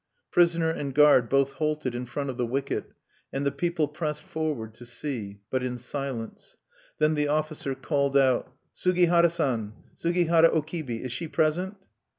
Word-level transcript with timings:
Prisoner 0.31 0.71
and 0.71 0.95
guard 0.95 1.29
both 1.29 1.51
halted 1.53 1.93
in 1.93 2.07
front 2.07 2.31
of 2.31 2.37
the 2.37 2.45
wicket; 2.47 2.91
and 3.31 3.45
the 3.45 3.51
people 3.51 3.87
pressed 3.87 4.23
forward 4.23 4.73
to 4.73 4.83
see 4.83 5.41
but 5.51 5.61
in 5.61 5.77
silence. 5.77 6.57
Then 6.97 7.13
the 7.13 7.27
officer 7.27 7.75
called 7.75 8.17
out, 8.17 8.51
"Sugihara 8.73 9.29
San! 9.29 9.73
Sugihara 9.95 10.49
O 10.49 10.63
Kibi! 10.63 11.03
is 11.03 11.11
she 11.11 11.27
present?" 11.27 11.77